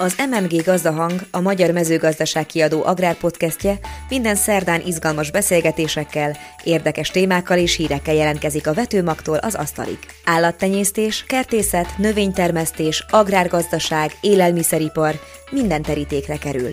[0.00, 3.78] Az MMG Gazdahang, a Magyar Mezőgazdaság kiadó agrárpodcastje
[4.08, 9.98] minden szerdán izgalmas beszélgetésekkel, érdekes témákkal és hírekkel jelentkezik a vetőmagtól az asztalig.
[10.24, 16.70] Állattenyésztés, kertészet, növénytermesztés, agrárgazdaság, élelmiszeripar, minden terítékre kerül.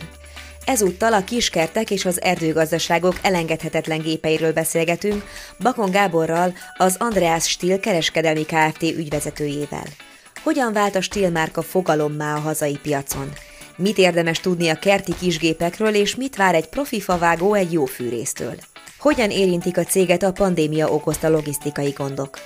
[0.65, 5.23] Ezúttal a kiskertek és az erdőgazdaságok elengedhetetlen gépeiről beszélgetünk
[5.59, 8.81] Bakon Gáborral, az Andreas Stil kereskedelmi Kft.
[8.81, 9.85] ügyvezetőjével.
[10.45, 13.31] Hogyan vált a Stil márka fogalommá a hazai piacon?
[13.77, 18.55] Mit érdemes tudni a kerti kisgépekről, és mit vár egy profi favágó egy jó fűrésztől?
[18.99, 22.39] Hogyan érintik a céget a pandémia okozta logisztikai gondok?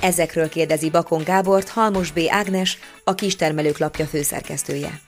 [0.00, 2.20] Ezekről kérdezi Bakon Gábort Halmos B.
[2.28, 5.00] Ágnes, a Kistermelők lapja főszerkesztője.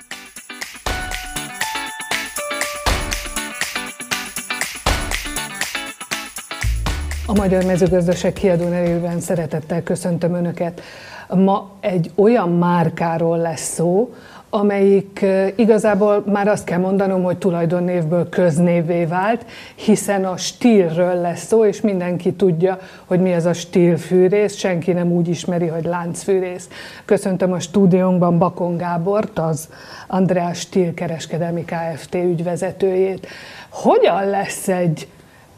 [7.30, 10.80] A Magyar Mezőgazdaság kiadó nevében szeretettel köszöntöm Önöket.
[11.29, 14.15] Ma egy olyan márkáról lesz szó,
[14.48, 21.64] amelyik igazából már azt kell mondanom, hogy tulajdonnévből köznévé vált, hiszen a stílről lesz szó,
[21.64, 26.69] és mindenki tudja, hogy mi az a stílfűrész, senki nem úgy ismeri, hogy láncfűrész.
[27.05, 29.69] Köszöntöm a stúdiónkban Bakon Gábort, az
[30.06, 32.15] András Stíl kereskedelmi Kft.
[32.15, 33.27] ügyvezetőjét.
[33.69, 35.09] Hogyan lesz egy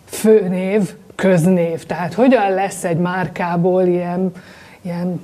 [0.05, 1.84] főnév, köznév?
[1.84, 4.32] Tehát hogyan lesz egy márkából ilyen,
[4.82, 5.20] ilyen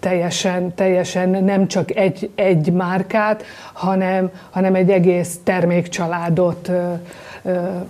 [0.00, 6.70] teljesen, teljesen nem csak egy, egy márkát, hanem, hanem egy egész termékcsaládot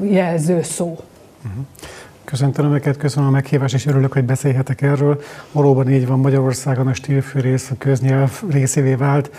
[0.00, 0.98] jelző szó.
[1.42, 1.58] Mhm.
[2.24, 5.20] Köszöntöm Önöket, köszönöm a meghívást, és örülök, hogy beszélhetek erről.
[5.52, 9.30] Valóban így van, Magyarországon a stílfűrész a köznyelv részévé vált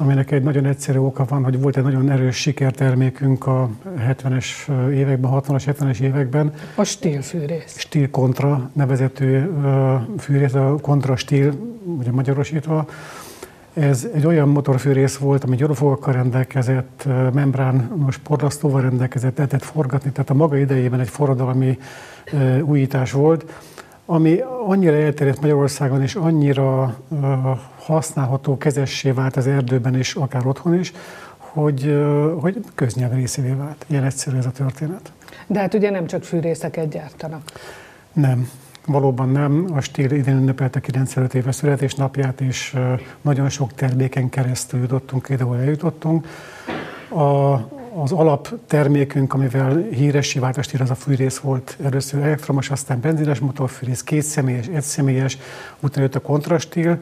[0.00, 3.70] aminek egy nagyon egyszerű oka van, hogy volt egy nagyon erős sikertermékünk a
[4.08, 4.46] 70-es
[4.92, 6.52] években, 60-as, 70-es években.
[6.74, 7.78] A stílfűrész.
[7.78, 9.50] Stíl kontra nevezető
[10.18, 11.54] fűrész, a kontra stíl,
[11.98, 12.86] ugye magyarosítva.
[13.74, 20.34] Ez egy olyan motorfűrész volt, ami gyorofogakkal rendelkezett, membrános porlasztóval rendelkezett, lehetett forgatni, tehát a
[20.34, 21.78] maga idejében egy forradalmi
[22.62, 23.62] újítás volt,
[24.12, 26.96] ami annyira elterjedt Magyarországon, és annyira
[27.78, 30.92] használható, kezessé vált az erdőben is, akár otthon is,
[31.36, 32.02] hogy,
[32.40, 33.84] hogy köznyelv részévé vált.
[33.86, 35.12] Ilyen egyszerű ez a történet.
[35.46, 37.42] De hát ugye nem csak fűrészeket gyártanak.
[38.12, 38.50] Nem,
[38.86, 39.66] valóban nem.
[39.74, 42.76] A stíl idén ünnepelte 95 éves születésnapját, és
[43.20, 46.26] nagyon sok terméken keresztül jutottunk ide, ahol eljutottunk.
[47.08, 47.54] A,
[48.00, 51.76] az alaptermékünk, amivel híressé vált a stíl, az a fűrész volt.
[51.84, 55.38] Először elektromos, aztán benzines motorfűrész, kétszemélyes, egyszemélyes,
[55.80, 56.98] utána jött a kontrastíl,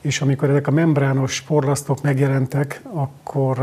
[0.00, 3.58] és amikor ezek a membrános porlasztók megjelentek, akkor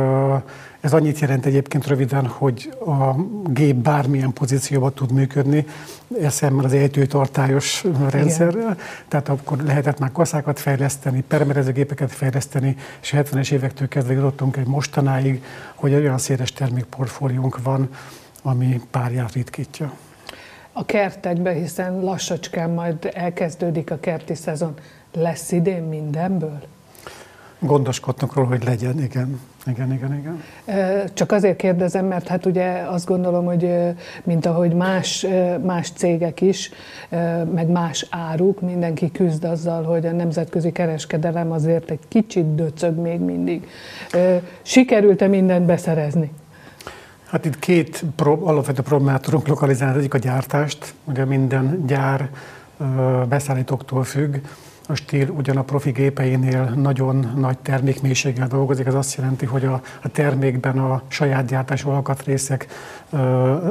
[0.79, 5.65] ez annyit jelent egyébként röviden, hogy a gép bármilyen pozícióban tud működni,
[6.21, 8.77] eszemmel az ejtőtartályos rendszerrel, Igen.
[9.07, 15.43] tehát akkor lehetett már kaszákat fejleszteni, permerezőgépeket fejleszteni, és 70-es évektől kezdve jutottunk egy mostanáig,
[15.75, 17.89] hogy olyan széles termékportfóliónk van,
[18.41, 19.91] ami párját ritkítja.
[20.71, 24.73] A kertekbe, hiszen lassacskán majd elkezdődik a kerti szezon,
[25.15, 26.59] lesz idén mindenből?
[27.59, 29.39] Gondoskodnak róla, hogy legyen, igen.
[29.65, 30.43] Igen, igen, igen.
[31.13, 33.69] Csak azért kérdezem, mert hát ugye azt gondolom, hogy
[34.23, 35.25] mint ahogy más,
[35.63, 36.71] más cégek is,
[37.53, 43.19] meg más áruk, mindenki küzd azzal, hogy a nemzetközi kereskedelem azért egy kicsit döcög még
[43.19, 43.67] mindig.
[44.61, 46.31] Sikerült-e mindent beszerezni?
[47.25, 49.97] Hát itt két pro, alapvető problémát tudunk lokalizálni.
[49.97, 52.29] Egyik a gyártást, ugye minden gyár
[53.29, 54.35] beszállítóktól függ,
[54.87, 59.81] a stíl ugyan a profi gépeinél nagyon nagy termékmélységgel dolgozik, ez azt jelenti, hogy a,
[60.03, 62.67] a termékben a saját gyártású alkatrészek
[63.09, 63.17] ö,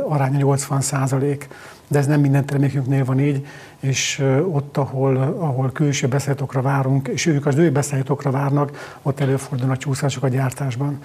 [0.08, 1.48] aránya 80 százalék,
[1.88, 3.46] de ez nem minden termékünknél van így,
[3.80, 9.76] és ott, ahol, ahol külső beszállítókra várunk, és ők az ő beszállítókra várnak, ott előfordulnak
[9.76, 10.98] csúszások a gyártásban.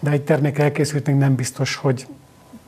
[0.00, 2.06] De egy termék elkészült, még nem biztos, hogy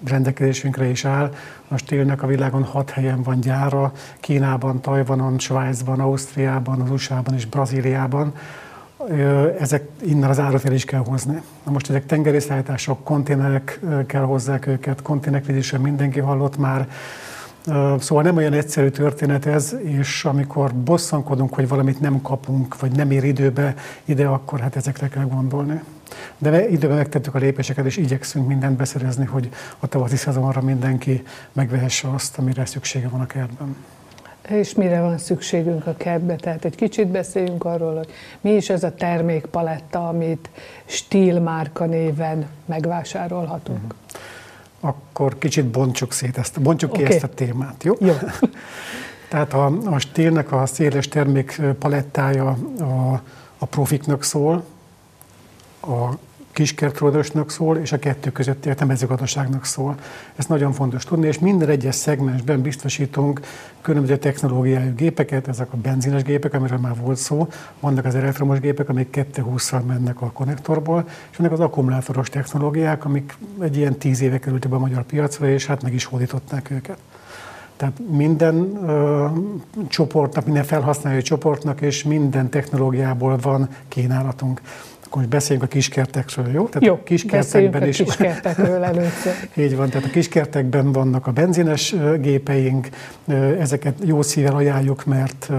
[0.04, 1.34] rendelkezésünkre is áll.
[1.68, 7.46] A stílnek a világon hat helyen van gyára, Kínában, Tajvanon, Svájcban, Ausztriában, az USA-ban és
[7.46, 8.34] Brazíliában.
[9.58, 11.42] Ezek innen az árat is kell hozni.
[11.64, 16.88] Na most ezek tengerészállítások, konténerek kell hozzák őket, konténerkrízisről mindenki hallott már,
[17.98, 23.10] Szóval nem olyan egyszerű történet ez, és amikor bosszankodunk, hogy valamit nem kapunk, vagy nem
[23.10, 23.74] ér időbe
[24.04, 25.82] ide, akkor hát ezekre kell gondolni.
[26.38, 29.48] De időben megtettük a lépéseket, és igyekszünk mindent beszerezni, hogy
[29.78, 31.22] a tavaszi szezonra mindenki
[31.52, 33.76] megvehesse azt, amire szüksége van a kertben.
[34.48, 36.36] És mire van szükségünk a kertbe?
[36.36, 38.08] Tehát egy kicsit beszéljünk arról, hogy
[38.40, 40.50] mi is ez a termékpaletta, amit
[40.84, 43.82] stílmárka néven megvásárolhatunk.
[43.82, 44.05] Uh-huh
[44.86, 47.04] akkor kicsit bontsuk szét ezt, bontsuk okay.
[47.04, 47.94] ki ezt a témát, jó?
[48.00, 48.12] jó.
[49.28, 53.22] Tehát a, a stílnek a széles termék palettája a,
[53.58, 54.64] a profiknak szól,
[55.80, 56.10] a
[56.56, 59.94] kiskertulajdonosnak szól, és a kettő közötti a mezőgazdaságnak szól.
[60.36, 63.40] Ez nagyon fontos tudni, és minden egyes szegmensben biztosítunk
[63.80, 67.48] különböző technológiájú gépeket, ezek a benzines gépek, amiről már volt szó,
[67.80, 73.36] vannak az elektromos gépek, amik 220-szal mennek a konnektorból, és vannak az akkumulátoros technológiák, amik
[73.60, 76.98] egy ilyen tíz éve kerültek be a magyar piacra, és hát meg is hódították őket.
[77.76, 79.26] Tehát minden ö,
[79.88, 84.60] csoportnak, minden felhasználói csoportnak és minden technológiából van kínálatunk.
[85.06, 86.66] Akkor most beszéljünk a kiskertekről, jó?
[86.66, 87.96] Tehát jó, a kiskertekben a is.
[87.96, 89.32] kiskertekről először.
[89.64, 92.88] Így van, tehát a kiskertekben vannak a benzines gépeink,
[93.58, 95.50] ezeket jó szívvel ajánljuk, mert,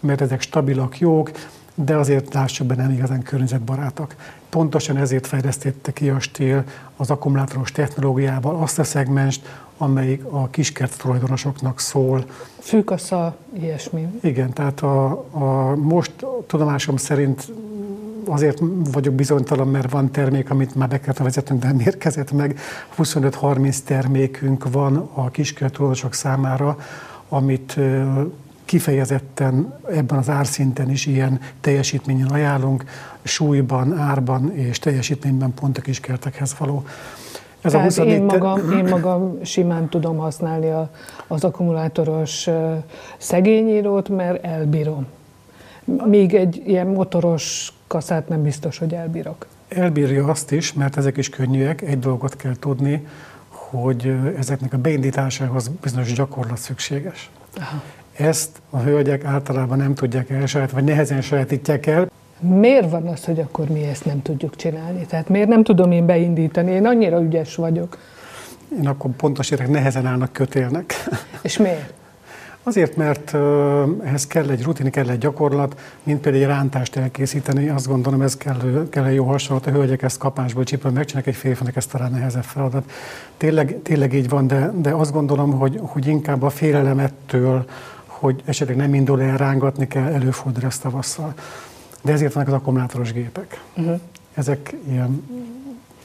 [0.00, 1.30] mert ezek stabilak, jók,
[1.74, 4.14] de azért lássuk be nem igazán környezetbarátok.
[4.48, 6.64] Pontosan ezért fejlesztette ki a stíl
[6.96, 9.48] az akkumulátoros technológiával azt a szegmest,
[9.78, 12.24] amelyik a kiskert tulajdonosoknak szól.
[12.58, 14.08] Fűkasza, ilyesmi.
[14.22, 16.12] Igen, tehát a, a most
[16.46, 17.52] tudomásom szerint
[18.30, 18.62] azért
[18.92, 22.58] vagyok bizonytalan, mert van termék, amit már be kellett vezetnünk, de nem érkezett meg.
[22.98, 26.76] 25-30 termékünk van a kiskert tulajdonosok számára,
[27.28, 27.78] amit
[28.64, 32.84] kifejezetten ebben az árszinten is ilyen teljesítményen ajánlunk,
[33.22, 36.84] súlyban, árban és teljesítményben pont a kiskertekhez való.
[37.60, 40.90] Ez Tehát a 24 én, magam, én magam simán tudom használni a,
[41.26, 42.48] az akkumulátoros
[43.18, 45.06] szegényírót, mert elbírom.
[46.04, 49.46] Míg egy ilyen motoros kaszát nem biztos, hogy elbírok.
[49.68, 51.82] Elbírja azt is, mert ezek is könnyűek.
[51.82, 53.06] Egy dolgot kell tudni,
[53.48, 57.30] hogy ezeknek a beindításához bizonyos gyakorlat szükséges.
[57.56, 57.82] Aha.
[58.16, 62.10] Ezt a hölgyek általában nem tudják elsaját, vagy nehezen sajátítják el.
[62.40, 65.06] Miért van az, hogy akkor mi ezt nem tudjuk csinálni?
[65.06, 66.70] Tehát miért nem tudom én beindítani?
[66.70, 67.98] Én annyira ügyes vagyok.
[68.78, 70.94] Én akkor pontos érek, nehezen állnak kötélnek.
[71.42, 71.92] És miért?
[72.62, 73.34] Azért, mert
[74.04, 77.68] ehhez kell egy rutin, kell egy gyakorlat, mint például egy rántást elkészíteni.
[77.68, 79.66] Azt gondolom, ez kell, kell egy jó hasonlat.
[79.66, 82.90] A hölgyek ezt kapásból csípőn megcsinálják, egy férfinak ez talán nehezebb feladat.
[83.36, 87.64] Tényleg, tényleg így van, de, de azt gondolom, hogy, hogy inkább a félelem ettől,
[88.06, 91.34] hogy esetleg nem indul el, rángatni kell, előfordul ezt tavasszal.
[92.02, 93.60] De ezért vannak az akkumulátoros gépek.
[93.76, 94.00] Uh-huh.
[94.34, 95.24] Ezek ilyen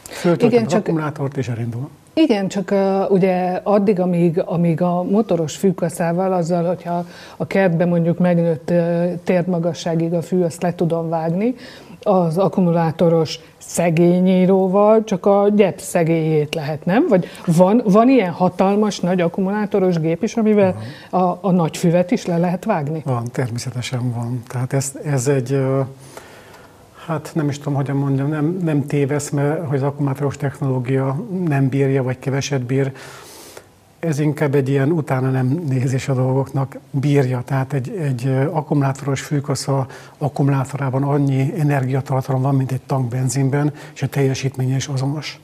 [0.04, 1.90] föltöltöm az akkumulátort és elindul.
[2.18, 7.06] Igen, csak uh, ugye addig, amíg, amíg a motoros fűkaszával, azzal, hogyha
[7.38, 11.56] a kertben mondjuk megnőtt uh, térdmagasságig a fű, azt le tudom vágni,
[12.02, 17.06] az akkumulátoros szegényíróval csak a gyep szegélyét lehet, nem?
[17.10, 20.76] Vagy van, van ilyen hatalmas, nagy akkumulátoros gép is, amivel
[21.10, 23.02] a, a nagy füvet is le lehet vágni?
[23.06, 24.44] Van, természetesen van.
[24.48, 25.60] Tehát ez, ez egy,
[27.06, 31.70] hát nem is tudom, hogyan mondjam, nem, nem tévesz, mert hogy az akkumulátoros technológia nem
[31.70, 32.92] bírja, vagy keveset bír
[34.06, 37.42] ez inkább egy ilyen utána nem nézés a dolgoknak bírja.
[37.46, 39.88] Tehát egy, egy akkumulátoros fűkasza
[40.18, 45.40] akkumulátorában annyi energiatartalom van, mint egy tank benzinben, és a teljesítménye is azonos.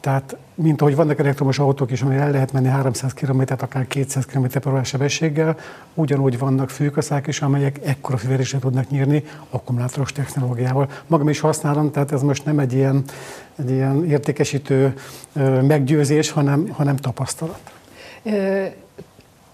[0.00, 4.26] Tehát, mint ahogy vannak elektromos autók is, amire el lehet menni 300 km, akár 200
[4.26, 5.56] km per sebességgel,
[5.94, 10.88] ugyanúgy vannak fűkaszák is, amelyek ekkora füvelésre tudnak nyírni akkumulátoros technológiával.
[11.06, 13.04] Magam is használom, tehát ez most nem egy ilyen,
[13.56, 14.94] egy ilyen értékesítő
[15.62, 17.60] meggyőzés, hanem, hanem tapasztalat.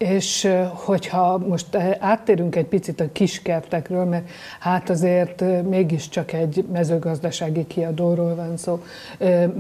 [0.02, 4.28] És hogyha most áttérünk egy picit a kiskertekről, mert
[4.60, 8.82] hát azért mégiscsak egy mezőgazdasági kiadóról van szó,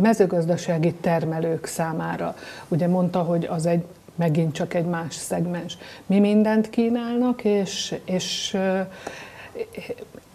[0.00, 2.34] mezőgazdasági termelők számára.
[2.68, 5.78] Ugye mondta, hogy az egy megint csak egy más szegmens.
[6.06, 8.56] Mi mindent kínálnak, és, és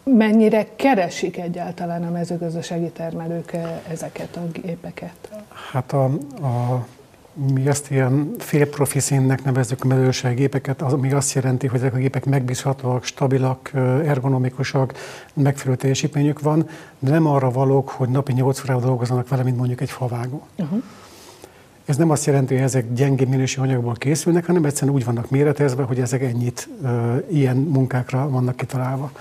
[0.03, 3.57] mennyire keresik egyáltalán a mezőgazdasági termelők
[3.91, 5.29] ezeket a gépeket?
[5.71, 6.03] Hát a,
[6.41, 6.85] a
[7.53, 11.97] mi ezt ilyen félprofi színnek nevezzük a mezőségépeket, az, ami azt jelenti, hogy ezek a
[11.97, 13.71] gépek megbízhatóak, stabilak,
[14.05, 14.93] ergonomikusak,
[15.33, 19.81] megfelelő teljesítményük van, de nem arra valók, hogy napi 8 órával dolgozzanak vele, mint mondjuk
[19.81, 20.47] egy favágó.
[20.55, 20.83] Uh-huh.
[21.85, 25.83] Ez nem azt jelenti, hogy ezek gyengé minőségű anyagból készülnek, hanem egyszerűen úgy vannak méretezve,
[25.83, 29.11] hogy ezek ennyit uh, ilyen munkákra vannak kitalálva.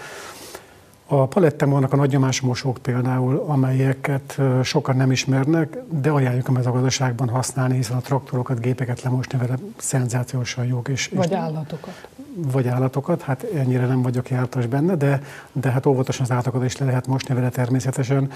[1.09, 7.75] A paletten vannak a nagynyomásmosók például, amelyeket sokan nem ismernek, de ajánljuk a mezőgazdaságban használni,
[7.75, 10.89] hiszen a traktorokat, gépeket lemosni vele szenzációsan jók.
[10.89, 12.09] És, vagy és, állatokat.
[12.35, 15.23] Vagy állatokat, hát ennyire nem vagyok jártas benne, de,
[15.53, 18.31] de hát óvatosan az állatokat is le lehet mosni vele természetesen.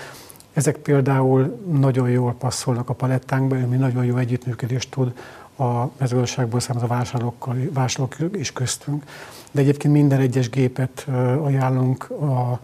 [0.53, 5.13] Ezek például nagyon jól passzolnak a palettánkba, ami nagyon jó együttműködést tud
[5.61, 9.05] a mezőgazdaságból származó vásárlókkal, vásárlók is köztünk.
[9.51, 11.07] De egyébként minden egyes gépet
[11.43, 12.61] ajánlunk a,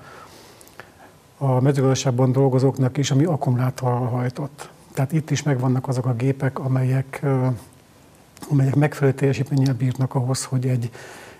[1.39, 4.69] a mezőgazdaságban dolgozóknak is, ami akkumulátorral hajtott.
[4.93, 7.25] Tehát itt is megvannak azok a gépek, amelyek,
[8.51, 10.91] amelyek megfelelő teljesítménnyel bírnak ahhoz, hogy egy,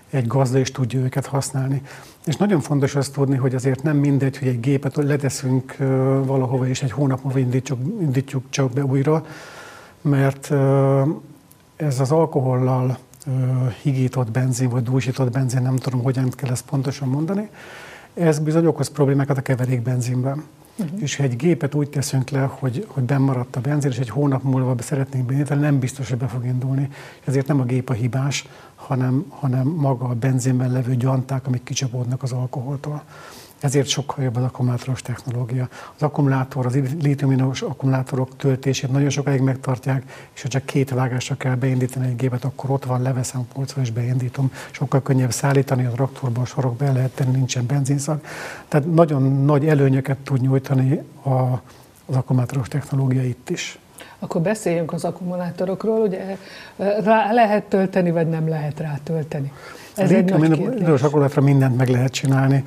[0.09, 1.81] egy gazda is tudja őket használni.
[2.25, 5.75] És nagyon fontos azt tudni, hogy azért nem mindegy, hogy egy gépet leteszünk
[6.25, 9.25] valahova, és egy hónap múlva indítjuk, indítjuk csak be újra,
[10.01, 10.51] mert
[11.77, 12.97] ez az alkohollal
[13.81, 17.49] higított benzin, vagy dúsított benzin, nem tudom, hogyan kell ezt pontosan mondani,
[18.13, 20.43] ez bizony okoz problémákat a keverékbenzinben.
[20.79, 21.01] Uh-huh.
[21.01, 24.43] És ha egy gépet úgy teszünk le, hogy, hogy bennmaradt a benzin, és egy hónap
[24.43, 26.89] múlva szeretnénk beindítani, nem biztos, hogy be fog indulni.
[27.25, 32.23] Ezért nem a gép a hibás, hanem, hanem maga a benzinben levő gyanták, amik kicsapódnak
[32.23, 33.03] az alkoholtól.
[33.59, 35.69] Ezért sokkal jobb az akkumulátoros technológia.
[35.95, 41.55] Az akkumulátor, az lítiuminos akkumulátorok töltését nagyon sokáig megtartják, és ha csak két vágásra kell
[41.55, 44.51] beindítani egy gépet, akkor ott van, leveszem a polcról és beindítom.
[44.71, 48.21] Sokkal könnyebb szállítani a traktorban, a sorokba el lehet tenni, nincsen benzinszag.
[48.67, 51.29] Tehát nagyon nagy előnyöket tud nyújtani a,
[52.05, 53.79] az akkumulátoros technológia itt is.
[54.19, 56.37] Akkor beszéljünk az akkumulátorokról, ugye
[57.03, 59.51] rá lehet tölteni, vagy nem lehet rá tölteni.
[59.95, 61.01] Ez egy nagy kérdés.
[61.01, 62.63] akkumulátorra mindent meg lehet csinálni.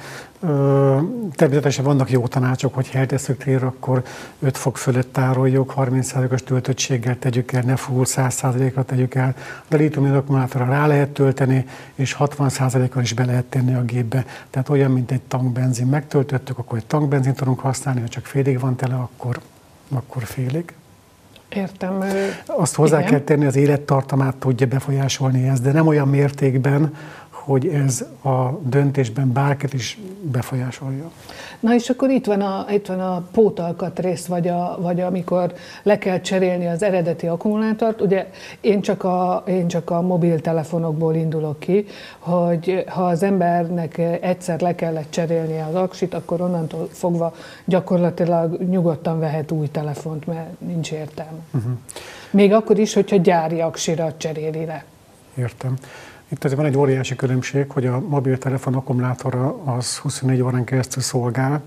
[1.35, 4.03] Természetesen vannak jó tanácsok, hogy eltesszük térre, akkor
[4.39, 9.35] 5 fok fölött tároljuk, 30%-os töltöttséggel tegyük el, ne full 100%-ra tegyük el.
[9.69, 14.25] De litium akkumulátorra rá lehet tölteni, és 60%-kal is be lehet tenni a gépbe.
[14.51, 18.77] Tehát olyan, mint egy tankbenzin megtöltöttük, akkor egy tankbenzin tudunk használni, ha csak félig van
[18.77, 19.41] tele, akkor,
[19.89, 20.75] akkor félig.
[21.55, 22.05] Értem.
[22.47, 23.11] Azt hozzá Igen.
[23.11, 26.95] kell tenni, az élettartamát tudja befolyásolni ez, de nem olyan mértékben,
[27.45, 31.11] hogy ez a döntésben bárkit is befolyásolja.
[31.61, 33.29] Na és akkor itt van a, itt van a
[33.95, 38.01] rész, vagy, a, vagy amikor le kell cserélni az eredeti akkumulátort.
[38.01, 38.31] Ugye
[38.61, 41.87] én csak, a, én csak a mobiltelefonokból indulok ki,
[42.19, 49.19] hogy ha az embernek egyszer le kellett cserélni az aksit, akkor onnantól fogva gyakorlatilag nyugodtan
[49.19, 51.39] vehet új telefont, mert nincs értelme.
[51.51, 51.73] Uh-huh.
[52.31, 54.85] Még akkor is, hogyha gyári aksira cseréli le.
[55.35, 55.77] Értem.
[56.33, 61.63] Itt azért van egy óriási különbség, hogy a mobiltelefon akkumulátora az 24 órán keresztül szolgál,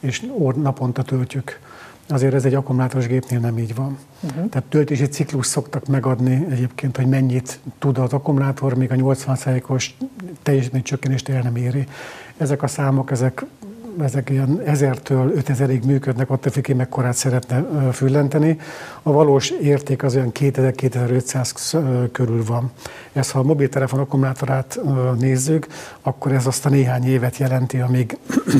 [0.00, 1.60] és naponta töltjük.
[2.08, 3.98] Azért ez egy akkumulátoros gépnél nem így van.
[4.20, 4.48] Uh-huh.
[4.48, 9.96] Tehát töltési ciklus szoktak megadni egyébként, hogy mennyit tud az akkumulátor, még a 80%-os
[10.42, 11.86] teljesítmény csökkenést el nem éri.
[12.36, 13.44] Ezek a számok, ezek
[14.00, 18.58] ezek ilyen 1000-től 5000-ig működnek, attól függ, hogy mekkorát szeretne füllenteni.
[19.02, 22.70] A valós érték az olyan 2000-2500 körül van.
[23.12, 24.80] Ez, ha a mobiltelefon akkumulátorát
[25.18, 25.66] nézzük,
[26.02, 28.18] akkor ez azt a néhány évet jelenti, amíg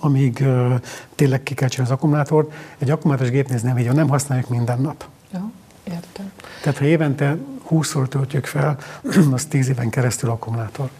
[0.00, 0.74] amíg uh,
[1.14, 2.52] tényleg ki kell az akkumulátort.
[2.78, 5.04] Egy akkumulátoros gépnél nem így van, nem használjuk minden nap.
[5.32, 5.50] Ja,
[5.84, 6.32] értem.
[6.62, 7.36] Tehát ha évente
[7.70, 8.78] 20-szor töltjük fel,
[9.32, 10.90] az 10 éven keresztül akkumulátor.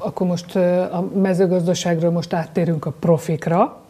[0.00, 0.56] Akkor most
[0.92, 3.80] a mezőgazdaságról most áttérünk a profikra.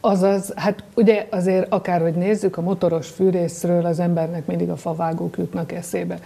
[0.00, 5.72] Azaz, hát ugye azért akárhogy nézzük, a motoros fűrészről az embernek mindig a favágók jutnak
[5.72, 6.18] eszébe.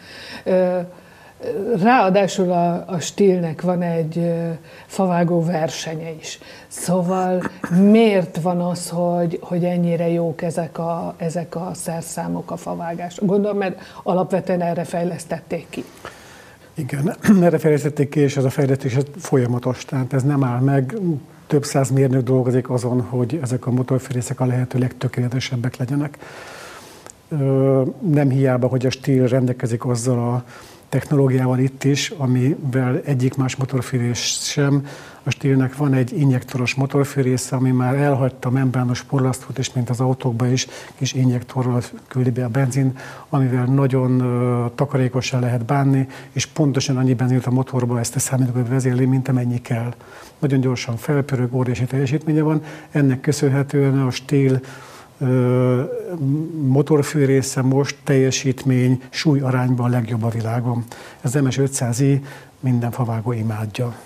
[1.83, 4.33] Ráadásul a, a stílnek van egy
[4.87, 6.39] favágó versenye is.
[6.69, 7.43] Szóval
[7.79, 13.19] miért van az, hogy, hogy ennyire jók ezek a, ezek a szerszámok a favágás?
[13.21, 15.85] Gondolom, mert alapvetően erre fejlesztették ki.
[16.75, 20.95] Igen, erre fejlesztették ki, és ez a fejlesztés folyamatos, tehát ez nem áll meg.
[21.47, 26.19] Több száz mérnök dolgozik azon, hogy ezek a motorfűrészek a lehető legtökéletesebbek legyenek.
[28.01, 30.45] Nem hiába, hogy a stíl rendelkezik azzal a
[30.93, 34.87] technológiával itt is, amivel egyik más motorfűrés sem.
[35.23, 40.01] A stílnek van egy injektoros motorfűrésze, ami már elhagyta a membrános porlasztót, és mint az
[40.01, 46.47] autókban is kis injektorral küldi be a benzin, amivel nagyon uh, takarékosan lehet bánni, és
[46.47, 49.95] pontosan annyi benzint a motorba ezt a számítógép vezérli, mint amennyi kell.
[50.39, 52.63] Nagyon gyorsan felpörög, óriási teljesítménye van.
[52.91, 54.61] Ennek köszönhetően a stíl
[56.67, 60.85] motorfűrésze most teljesítmény, súly arányban a legjobb a világon.
[61.21, 62.21] Ez MS500i
[62.61, 63.97] minden favágó imádja.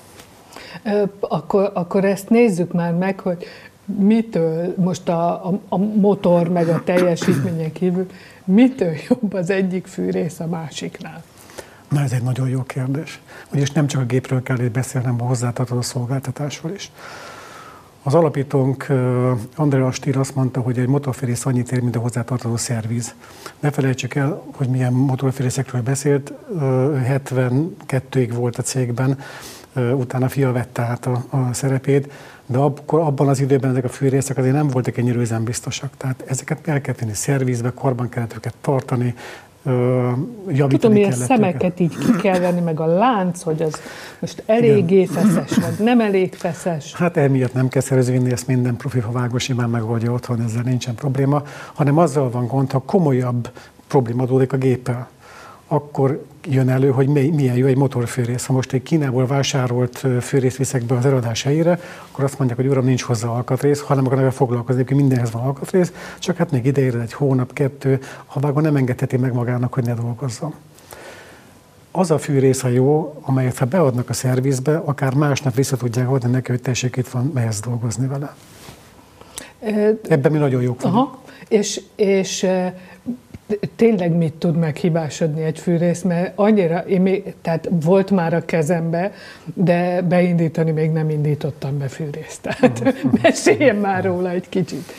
[1.21, 3.47] Akkor, akkor ezt nézzük már meg, hogy
[3.85, 8.07] mitől most a, a, a motor meg a teljesítményen kívül,
[8.45, 11.23] mitől jobb az egyik fűrész a másiknál?
[11.89, 13.21] Na ez egy nagyon jó kérdés.
[13.53, 16.91] Ugyis nem csak a gépről kell itt beszélnem, a hozzátartozó szolgáltatásról is.
[18.07, 18.87] Az alapítónk
[19.55, 23.15] Andrea Stír azt mondta, hogy egy motorférész annyit ér, mint a hozzátartozó szerviz.
[23.61, 26.33] Ne felejtsük el, hogy milyen motorférészekről beszélt.
[26.61, 29.19] 72-ig volt a cégben,
[29.75, 32.13] utána fia vette át a, a szerepét,
[32.47, 35.97] de akkor, abban az időben ezek a fűrészek azért nem voltak ennyire üzembiztosak.
[35.97, 39.15] Tehát ezeket el kell tenni szervizbe, korban kellett őket tartani,
[40.49, 43.81] javítani Tudom, hogy a szemeket így ki kell venni, meg a lánc, hogy az
[44.19, 45.85] most eléggé feszes, vagy.
[45.85, 46.95] Nem elég feszes.
[46.95, 51.43] Hát emiatt nem kell szervezni, ezt minden profi vágó simán megoldja otthon, ezzel nincsen probléma,
[51.75, 53.51] hanem azzal van gond, ha komolyabb
[53.87, 55.09] probléma adódik a géppel
[55.67, 58.47] akkor jön elő, hogy milyen jó egy motorfűrész.
[58.47, 61.81] Ha most egy Kínából vásárolt fűrész viszek be az eladás helyére,
[62.11, 65.43] akkor azt mondják, hogy uram, nincs hozzá alkatrész, ha nem akarnak foglalkozni, hogy mindenhez van
[65.43, 69.85] alkatrész, csak hát még ideérre egy hónap, kettő, ha vágva nem engedheti meg magának, hogy
[69.85, 70.55] ne dolgozzon.
[71.91, 76.31] Az a fűrész a jó, amelyet ha beadnak a szervizbe, akár másnap vissza tudják adni
[76.31, 78.35] neki, hogy tessék, itt van, mehetsz dolgozni vele.
[80.09, 80.97] Ebben mi nagyon jók vagyunk.
[80.99, 81.25] Aha.
[81.49, 82.47] És, és
[83.77, 89.13] tényleg mit tud meghibásodni egy fűrész, mert annyira, én még, tehát volt már a kezembe,
[89.55, 92.41] de beindítani még nem indítottam be fűrészt.
[92.41, 93.21] Tehát uh-huh.
[93.23, 94.93] meséljen már róla egy kicsit.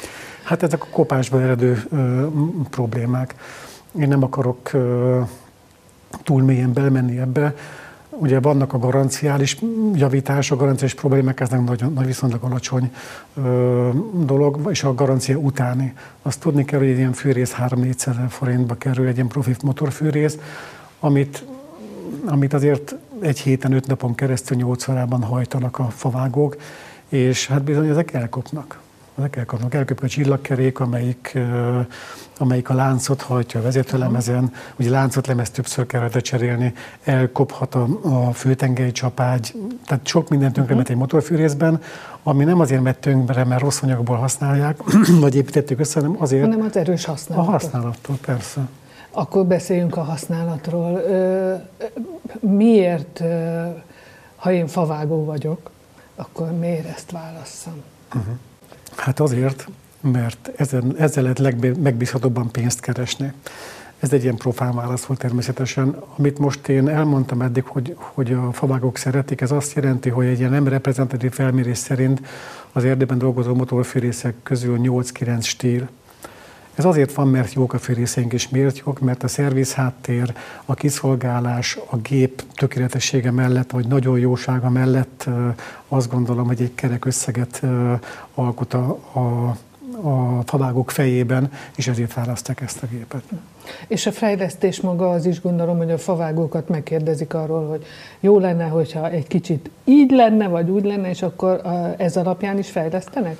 [0.44, 2.27] Hát ezek a kopásból eredő ö,
[2.70, 3.36] problémák.
[4.00, 5.20] Én nem akarok ö,
[6.24, 7.54] túl mélyen belmenni ebbe,
[8.20, 9.58] Ugye vannak a garanciális
[9.94, 12.92] javítások, garanciális problémák, ez nagyon, nagy viszonylag alacsony
[13.34, 15.94] ö, dolog, és a garancia utáni.
[16.22, 20.38] Azt tudni kell, hogy egy ilyen fűrész 3-4 forintba kerül, egy ilyen profi motorfűrész,
[21.00, 21.46] amit,
[22.26, 26.56] amit azért egy héten, öt napon keresztül nyolc órában hajtanak a favágók,
[27.10, 28.80] és hát bizony ezek elkopnak
[29.18, 29.74] ezek elkapnak.
[29.74, 31.38] Elköpik a csillagkerék, amelyik,
[32.38, 34.52] amelyik a láncot hajtja a vezetőlemezen.
[34.80, 39.54] Ugye láncotlemez többször kell rajta cserélni, elkophat a, a főtengely csapágy,
[39.86, 40.96] tehát sok minden tönkremet uh-huh.
[40.96, 41.82] egy motorfűrészben,
[42.24, 44.78] ami nem azért megy tönkre, mert rossz anyagból használják,
[45.22, 46.44] vagy építettük össze, hanem azért...
[46.44, 47.54] Hanem az erős használattól.
[47.54, 48.68] A használattól, persze.
[49.12, 51.02] Akkor beszéljünk a használatról.
[52.40, 53.24] Miért,
[54.36, 55.70] ha én favágó vagyok,
[56.16, 57.84] akkor miért ezt válasszam?
[58.16, 58.34] Uh-huh.
[58.98, 59.68] Hát azért,
[60.01, 63.32] mert ezzel, ezzel lehet legmegbízhatóbban pénzt keresni.
[64.00, 65.96] Ez egy ilyen profán válasz volt természetesen.
[66.18, 70.39] Amit most én elmondtam eddig, hogy, hogy a favágók szeretik, ez azt jelenti, hogy egy
[70.39, 72.22] ilyen nem reprezentatív felmérés szerint
[72.72, 75.89] az erdőben dolgozó motorfűrészek közül 8-9 stíl
[76.77, 79.00] ez azért van, mert jók a fűrészénk, és miért jók?
[79.00, 80.34] Mert a szerviz háttér,
[80.65, 85.29] a kiszolgálás, a gép tökéletessége mellett, vagy nagyon jósága mellett
[85.88, 87.62] azt gondolom, hogy egy kerek összeget
[88.34, 89.55] alkot a, a
[90.01, 93.24] a favágók fejében, és ezért választák ezt a gépet.
[93.87, 97.85] És a fejlesztés maga az is gondolom, hogy a favágókat megkérdezik arról, hogy
[98.20, 101.61] jó lenne, hogyha egy kicsit így lenne, vagy úgy lenne, és akkor
[101.98, 103.37] ez alapján is fejlesztenek?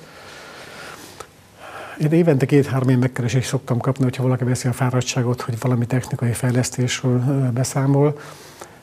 [2.00, 6.32] Én évente két-három év megkeresést szoktam kapni, hogyha valaki veszi a fáradtságot, hogy valami technikai
[6.32, 8.18] fejlesztésről beszámol,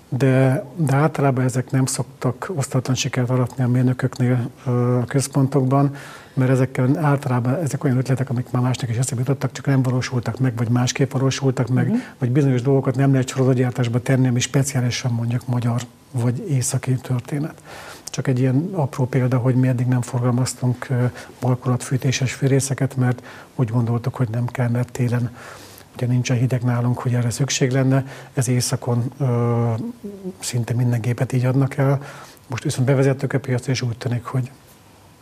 [0.10, 5.95] de, de általában ezek nem szoktak osztatlan sikert aratni a mérnököknél a központokban,
[6.34, 10.39] mert ezekkel általában ezek olyan ötletek, amik már másnak is eszébe jutottak, csak nem valósultak
[10.39, 12.01] meg, vagy másképp valósultak meg, uh-huh.
[12.17, 17.62] vagy bizonyos dolgokat nem lehet sorozatgyártásba tenni, ami speciálisan mondjuk magyar vagy északi történet.
[18.15, 20.88] Csak egy ilyen apró példa, hogy mi eddig nem forgalmaztunk
[21.39, 23.23] balkolatfűtéses fűrészeket, mert
[23.56, 25.36] úgy gondoltuk, hogy nem kell, mert télen
[25.95, 28.06] ugye nincsen hideg nálunk, hogy erre szükség lenne.
[28.34, 29.71] Ez éjszakon ö,
[30.39, 32.01] szinte minden gépet így adnak el.
[32.47, 34.51] Most viszont bevezettük a piacra, és úgy tűnik, hogy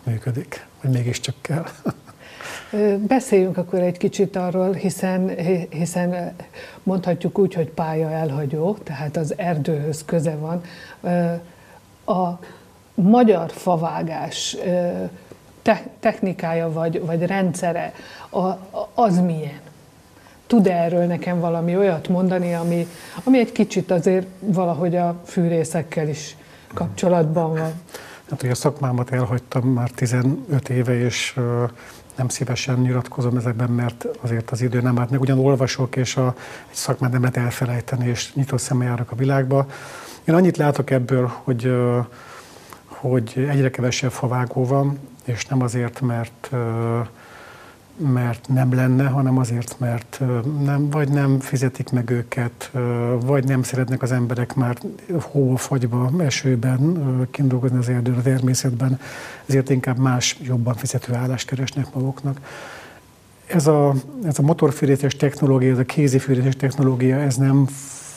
[0.03, 1.65] működik, hogy mégiscsak kell.
[3.07, 5.29] Beszéljünk akkor egy kicsit arról, hiszen,
[5.69, 6.35] hiszen
[6.83, 10.61] mondhatjuk úgy, hogy pálya elhagyó, tehát az erdőhöz köze van.
[12.05, 12.39] A
[12.93, 14.57] magyar favágás
[15.61, 17.93] te, technikája vagy, vagy rendszere,
[18.29, 18.47] a,
[18.93, 19.59] az milyen?
[20.47, 22.87] Tud erről nekem valami olyat mondani, ami,
[23.23, 26.35] ami egy kicsit azért valahogy a fűrészekkel is
[26.73, 27.71] kapcsolatban van?
[28.29, 31.39] Hát, hogy a szakmámat elhagytam már 15 éve, és
[32.15, 35.21] nem szívesen nyilatkozom ezekben, mert azért az idő nem állt meg.
[35.21, 36.35] Ugyan olvasok, és a,
[36.69, 39.65] egy szakmát nem lehet elfelejteni, és nyitott szemmel járok a világba.
[40.23, 41.73] Én annyit látok ebből, hogy
[43.09, 46.49] hogy egyre kevesebb favágó van, és nem azért, mert
[47.97, 50.21] mert nem lenne, hanem azért, mert
[50.63, 52.71] nem, vagy nem fizetik meg őket,
[53.19, 54.77] vagy nem szeretnek az emberek már
[55.21, 58.99] hóba, fagyba, esőben kindolgozni az erdőn, a természetben,
[59.45, 62.39] ezért inkább más, jobban fizető állást keresnek maguknak.
[63.45, 63.93] Ez a,
[64.25, 67.65] ez a motorfűrészes technológia, ez a kézifűrészes technológia, ez nem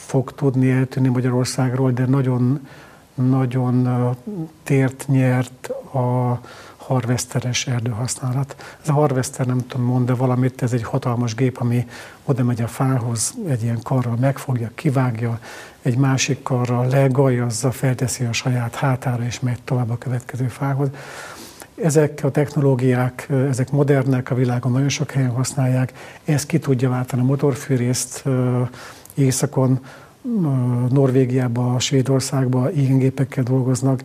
[0.05, 2.67] fog tudni eltűnni Magyarországról, de nagyon
[3.17, 4.09] nagyon
[4.63, 6.39] tért nyert a
[6.77, 8.55] harvesteres erdőhasználat.
[8.81, 11.87] Ez a harvester nem tudom mond, de valamit, ez egy hatalmas gép, ami
[12.23, 15.39] oda megy a fához, egy ilyen karral megfogja, kivágja,
[15.81, 20.89] egy másik karral legajazza, felteszi a saját hátára, és megy tovább a következő fához.
[21.83, 25.93] Ezek a technológiák, ezek modernek, a világon nagyon sok helyen használják.
[26.25, 28.23] Ez ki tudja váltani a motorfűrészt
[29.13, 29.79] északon,
[30.89, 34.03] Norvégiába, Svédországba ilyen gépekkel dolgoznak,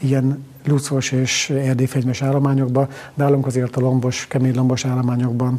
[0.00, 5.58] ilyen lucos és erdélyfegymes állományokban, nálunk azért a lombos, kemény lombos állományokban,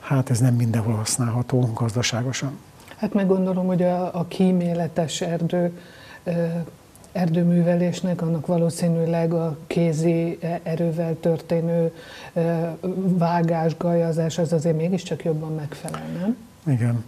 [0.00, 2.58] hát ez nem mindenhol használható gazdaságosan.
[2.96, 5.78] Hát meg gondolom, hogy a, a kíméletes erdő
[7.12, 11.94] erdőművelésnek, annak valószínűleg a kézi erővel történő
[13.18, 16.36] vágás, gajazás, az azért mégiscsak jobban megfelel, nem?
[16.74, 17.04] Igen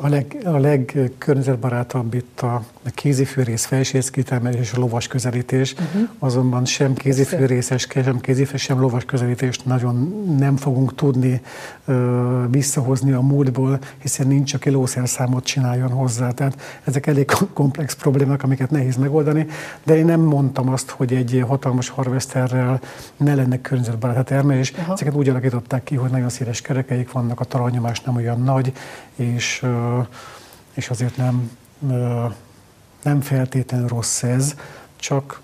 [0.00, 2.62] a, leg, a legkörnyezetbarátabb itt a
[2.94, 6.08] kézifűrész, felsész kitermelés és a lovas közelítés, uh-huh.
[6.18, 11.40] azonban sem kézifűrészes, sem kézifűrész, sem lovas közelítést nagyon nem fogunk tudni
[11.84, 16.30] ö, visszahozni a múltból, hiszen nincs, aki lószerszámot csináljon hozzá.
[16.30, 19.46] Tehát ezek elég komplex problémák, amiket nehéz megoldani,
[19.84, 22.80] de én nem mondtam azt, hogy egy hatalmas harvesterrel
[23.16, 24.72] ne lenne környezetbarát a termelés.
[24.72, 24.92] Uh-huh.
[24.92, 28.72] Ezeket úgy alakították ki, hogy nagyon széles kerekeik vannak, a talajnyomás nem olyan nagy,
[29.20, 29.66] és,
[30.74, 31.50] és azért nem,
[33.02, 34.54] nem feltétlenül rossz ez,
[34.96, 35.40] csak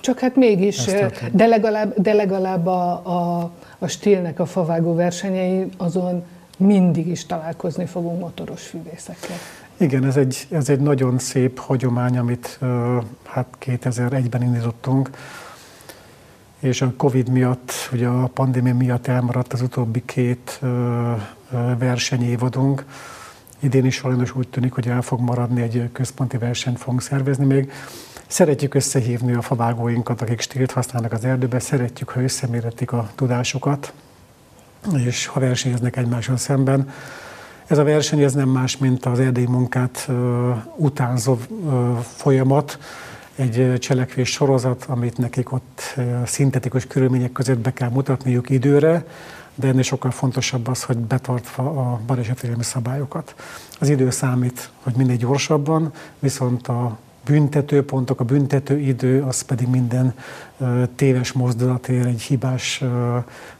[0.00, 0.84] csak hát mégis,
[1.32, 6.24] de legalább, de legalább a, a, a stílnek a favágó versenyei azon
[6.56, 9.36] mindig is találkozni fogunk motoros fűvészekkel.
[9.76, 12.58] Igen, ez egy, ez egy nagyon szép hagyomány, amit
[13.26, 15.10] hát 2001-ben indítottunk,
[16.58, 20.60] és a Covid miatt, ugye a pandémia miatt elmaradt az utóbbi két
[21.78, 22.84] versenyévadunk.
[23.58, 27.72] Idén is sajnos úgy tűnik, hogy el fog maradni, egy központi versenyt fogunk szervezni még.
[28.26, 33.92] Szeretjük összehívni a favágóinkat, akik stílt használnak az erdőbe, szeretjük, ha összeméretik a tudásukat,
[35.04, 36.90] és ha versenyeznek egymással szemben.
[37.66, 40.16] Ez a verseny ez nem más, mint az erdélyi munkát uh,
[40.76, 42.78] utánzó uh, folyamat,
[43.34, 49.04] egy cselekvés sorozat, amit nekik ott uh, szintetikus körülmények között be kell mutatniuk időre,
[49.54, 53.34] de ennél sokkal fontosabb az, hogy betartva a balesetvédelmi szabályokat.
[53.80, 60.14] Az idő számít, hogy minél gyorsabban, viszont a büntetőpontok, a büntető idő, az pedig minden
[60.94, 62.84] téves mozdulatért, egy hibás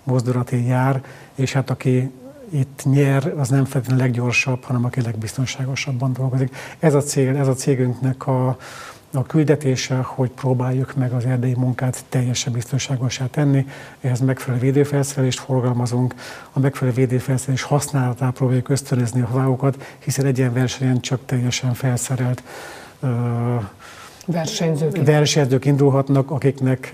[0.02, 1.02] mozdulatért jár,
[1.34, 2.10] és hát aki
[2.50, 6.56] itt nyer, az nem feltétlenül leggyorsabb, hanem aki legbiztonságosabban dolgozik.
[6.78, 8.56] Ez a cél, ez a cégünknek a,
[9.12, 13.66] a küldetése, hogy próbáljuk meg az erdei munkát teljesen biztonságosá tenni.
[14.00, 16.14] Ehhez megfelelő védőfelszerelést forgalmazunk,
[16.52, 22.42] a megfelelő védőfelszerelés használatát próbáljuk ösztönözni a vágókat, hiszen egy ilyen versenyen csak teljesen felszerelt
[24.26, 25.04] versenyzők.
[25.04, 26.90] versenyzők indulhatnak, akiknek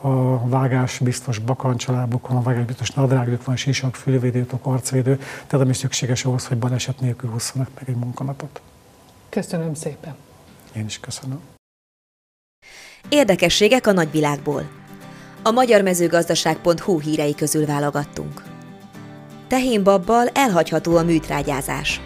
[0.00, 5.74] a vágás biztos bakancsalábuk van, a vágás biztos nadrágjuk van, sisak, fülvédőtok, arcvédő, tehát ami
[5.74, 8.60] szükséges ahhoz, hogy baleset nélkül hosszanak meg egy munkanapot.
[9.28, 10.14] Köszönöm szépen!
[10.76, 11.40] Én is köszönöm.
[13.08, 14.70] Érdekességek a nagyvilágból.
[15.42, 18.42] A magyar mezőgazdaság.hu hírei közül válogattunk.
[19.48, 22.00] Tehénbabbal elhagyható a műtrágyázás.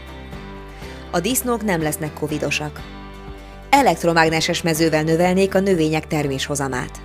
[1.10, 2.80] A disznók nem lesznek covidosak.
[3.70, 7.02] Elektromágneses mezővel növelnék a növények terméshozamát.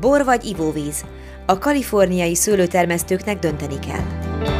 [0.00, 1.04] Bor vagy ivóvíz.
[1.46, 4.59] A kaliforniai szőlőtermesztőknek dönteni kell.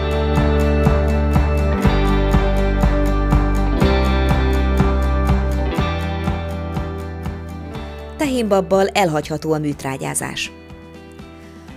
[8.20, 10.52] Tehénbabbal elhagyható a műtrágyázás.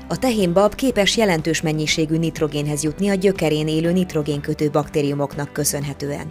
[0.08, 6.28] A tehénbab képes jelentős mennyiségű nitrogénhez jutni a gyökerén élő nitrogénkötő baktériumoknak köszönhetően.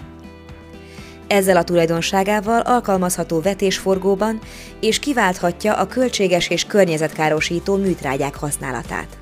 [1.26, 4.38] Ezzel a tulajdonságával alkalmazható vetésforgóban
[4.80, 9.21] és kiválthatja a költséges és környezetkárosító műtrágyák használatát.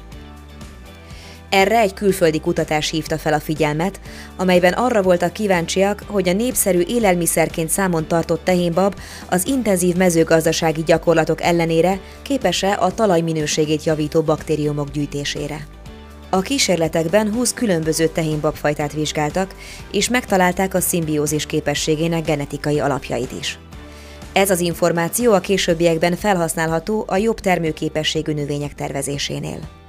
[1.51, 4.01] Erre egy külföldi kutatás hívta fel a figyelmet,
[4.37, 8.95] amelyben arra voltak kíváncsiak, hogy a népszerű élelmiszerként számon tartott tehénbab
[9.29, 15.67] az intenzív mezőgazdasági gyakorlatok ellenére képes-e a talaj minőségét javító baktériumok gyűjtésére.
[16.31, 19.55] A kísérletekben 20 különböző tehénbabfajtát vizsgáltak,
[19.93, 23.59] és megtalálták a szimbiózis képességének genetikai alapjait is.
[24.33, 29.80] Ez az információ a későbbiekben felhasználható a jobb termőképességű növények tervezésénél.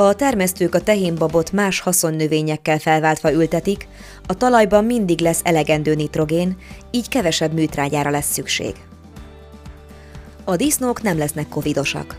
[0.00, 3.88] Ha a termesztők a tehénbabot más haszonnövényekkel felváltva ültetik,
[4.26, 6.56] a talajban mindig lesz elegendő nitrogén,
[6.90, 8.74] így kevesebb műtrágyára lesz szükség.
[10.44, 12.16] A disznók nem lesznek covidosak.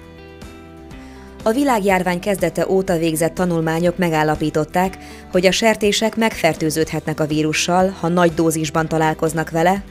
[1.43, 4.97] A világjárvány kezdete óta végzett tanulmányok megállapították,
[5.31, 9.83] hogy a sertések megfertőződhetnek a vírussal, ha nagy dózisban találkoznak vele,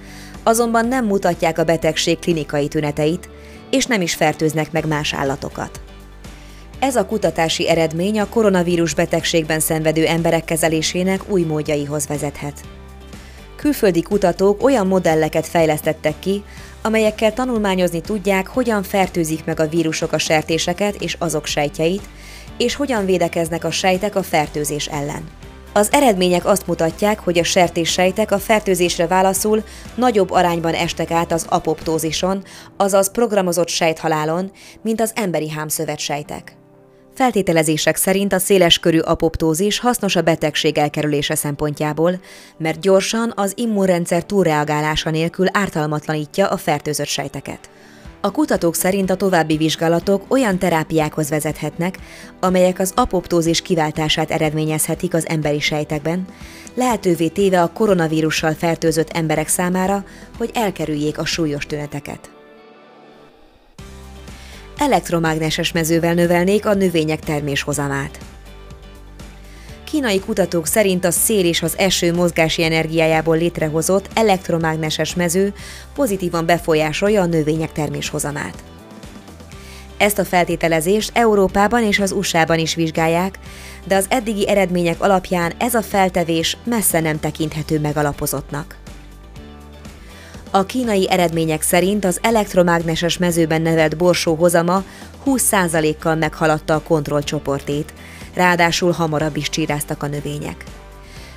[0.42, 3.28] azonban nem mutatják a betegség klinikai tüneteit,
[3.70, 5.89] és nem is fertőznek meg más állatokat.
[6.80, 12.60] Ez a kutatási eredmény a koronavírus betegségben szenvedő emberek kezelésének új módjaihoz vezethet.
[13.56, 16.42] Külföldi kutatók olyan modelleket fejlesztettek ki,
[16.82, 22.02] amelyekkel tanulmányozni tudják, hogyan fertőzik meg a vírusok a sertéseket és azok sejtjeit,
[22.58, 25.28] és hogyan védekeznek a sejtek a fertőzés ellen.
[25.72, 29.62] Az eredmények azt mutatják, hogy a sertéssejtek a fertőzésre válaszul
[29.94, 32.44] nagyobb arányban estek át az apoptózison,
[32.76, 34.50] azaz programozott sejthalálon,
[34.82, 36.58] mint az emberi hámszövet sejtek.
[37.20, 42.20] Feltételezések szerint a széleskörű apoptózis hasznos a betegség elkerülése szempontjából,
[42.56, 47.70] mert gyorsan az immunrendszer túlreagálása nélkül ártalmatlanítja a fertőzött sejteket.
[48.20, 51.98] A kutatók szerint a további vizsgálatok olyan terápiákhoz vezethetnek,
[52.40, 56.26] amelyek az apoptózis kiváltását eredményezhetik az emberi sejtekben,
[56.74, 60.04] lehetővé téve a koronavírussal fertőzött emberek számára,
[60.38, 62.39] hogy elkerüljék a súlyos tüneteket.
[64.80, 68.18] Elektromágneses mezővel növelnék a növények terméshozamát.
[69.84, 75.52] Kínai kutatók szerint a szél és az eső mozgási energiájából létrehozott elektromágneses mező
[75.94, 78.62] pozitívan befolyásolja a növények terméshozamát.
[79.96, 83.38] Ezt a feltételezést Európában és az USA-ban is vizsgálják,
[83.84, 88.76] de az eddigi eredmények alapján ez a feltevés messze nem tekinthető megalapozottnak.
[90.52, 94.84] A kínai eredmények szerint az elektromágneses mezőben nevelt borsó hozama
[95.26, 97.92] 20%-kal meghaladta a kontrollcsoportét,
[98.34, 100.64] ráadásul hamarabb is csíráztak a növények.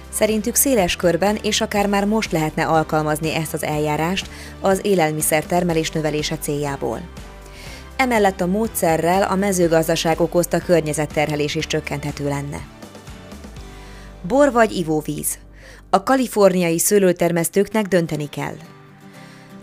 [0.09, 4.29] Szerintük széles körben és akár már most lehetne alkalmazni ezt az eljárást
[4.61, 7.01] az élelmiszer termelés növelése céljából.
[7.95, 12.67] Emellett a módszerrel a mezőgazdaság okozta környezetterhelés is csökkenthető lenne.
[14.27, 15.37] Bor vagy ivóvíz.
[15.89, 18.55] A kaliforniai szőlőtermesztőknek dönteni kell.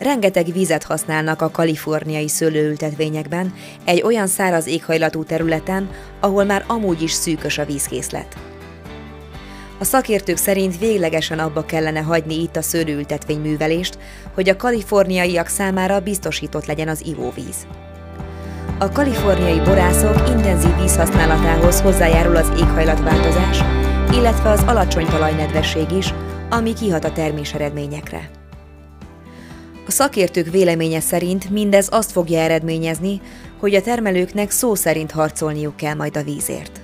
[0.00, 7.12] Rengeteg vizet használnak a kaliforniai szőlőültetvényekben, egy olyan száraz éghajlatú területen, ahol már amúgy is
[7.12, 8.36] szűkös a vízkészlet.
[9.78, 13.98] A szakértők szerint véglegesen abba kellene hagyni itt a szőlőültetvény művelést,
[14.34, 17.66] hogy a kaliforniaiak számára biztosított legyen az ivóvíz.
[18.78, 23.58] A kaliforniai borászok intenzív vízhasználatához hozzájárul az éghajlatváltozás,
[24.12, 26.14] illetve az alacsony talajnedvesség is,
[26.50, 28.39] ami kihat a termés eredményekre.
[29.90, 33.20] A szakértők véleménye szerint mindez azt fogja eredményezni,
[33.58, 36.80] hogy a termelőknek szó szerint harcolniuk kell majd a vízért.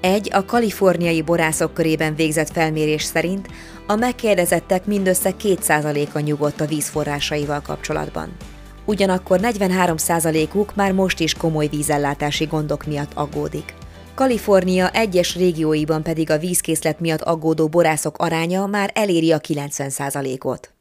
[0.00, 3.48] Egy a kaliforniai borászok körében végzett felmérés szerint
[3.86, 8.36] a megkérdezettek mindössze 2%-a nyugodt a vízforrásaival kapcsolatban.
[8.84, 13.74] Ugyanakkor 43%-uk már most is komoly vízellátási gondok miatt aggódik.
[14.14, 20.76] Kalifornia egyes régióiban pedig a vízkészlet miatt aggódó borászok aránya már eléri a 90%-ot.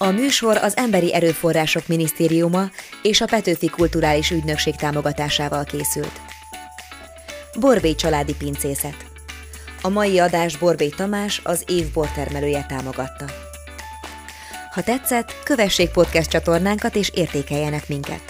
[0.00, 2.70] A műsor az Emberi Erőforrások Minisztériuma
[3.02, 6.20] és a Petőfi Kulturális Ügynökség támogatásával készült.
[7.58, 9.06] Borbély családi pincészet.
[9.82, 13.24] A mai adás Borbély Tamás, az év bortermelője támogatta.
[14.70, 18.22] Ha tetszett, kövessék podcast csatornánkat és értékeljenek minket.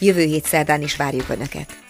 [0.00, 1.83] Jövő hét szerdán is várjuk Önöket!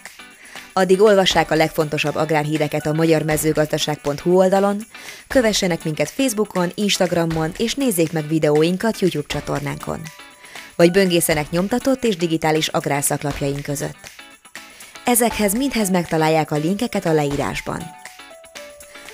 [0.77, 4.81] Addig olvassák a legfontosabb agrárhíreket a magyarmezőgazdaság.hu oldalon,
[5.27, 10.01] kövessenek minket Facebookon, Instagramon, és nézzék meg videóinkat YouTube csatornánkon.
[10.75, 13.97] Vagy böngészenek nyomtatott és digitális agrárszaklapjaink között.
[15.05, 17.81] Ezekhez mindhez megtalálják a linkeket a leírásban.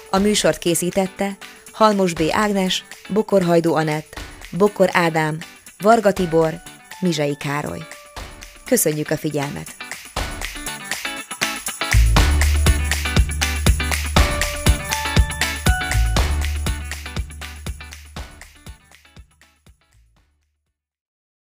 [0.09, 1.37] A műsort készítette
[1.71, 2.21] Halmos B.
[2.31, 4.19] Ágnes, Bokor Hajdú Anett,
[4.51, 5.37] Bokor Ádám,
[5.81, 6.53] Varga Tibor,
[6.99, 7.81] Mizsai Károly.
[8.65, 9.80] Köszönjük a figyelmet!